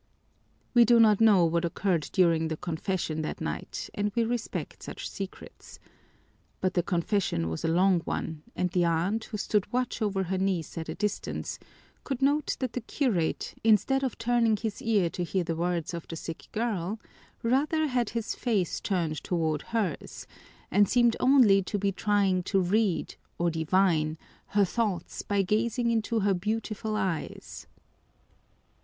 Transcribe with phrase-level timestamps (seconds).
[0.73, 5.07] We do not know what occurred during the confession that night and we respect such
[5.07, 5.77] secrets.
[6.59, 10.39] But the confession was a long one and the aunt, who stood watch over her
[10.39, 11.59] niece at a distance,
[12.03, 16.07] could note that the curate, instead of turning his ear to hear the words of
[16.07, 16.99] the sick girl,
[17.43, 20.25] rather had his face turned toward hers,
[20.71, 26.21] and seemed only to be trying to read, or divine, her thoughts by gazing into
[26.21, 27.67] her beautiful eyes.